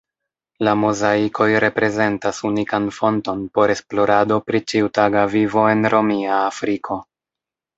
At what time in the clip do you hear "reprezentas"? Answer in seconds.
1.63-2.39